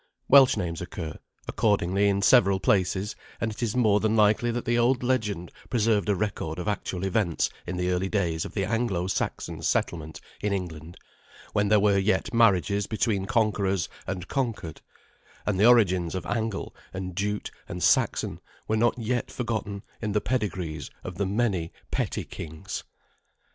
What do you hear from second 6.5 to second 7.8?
of actual events in